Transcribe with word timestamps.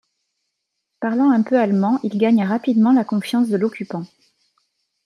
Parlant 0.99 1.29
un 1.29 1.43
peu 1.43 1.59
allemand, 1.59 1.99
il 2.01 2.17
gagne 2.17 2.43
rapidement 2.43 2.91
la 2.91 3.03
confiance 3.05 3.49
de 3.49 3.55
l'occupant. 3.57 4.07